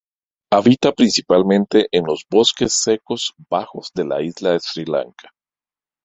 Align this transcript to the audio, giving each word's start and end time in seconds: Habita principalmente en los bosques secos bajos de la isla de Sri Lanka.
Habita 0.51 0.91
principalmente 0.93 1.87
en 1.91 2.07
los 2.07 2.25
bosques 2.27 2.73
secos 2.73 3.35
bajos 3.51 3.91
de 3.93 4.05
la 4.05 4.19
isla 4.23 4.53
de 4.53 4.59
Sri 4.59 4.85
Lanka. 4.85 5.29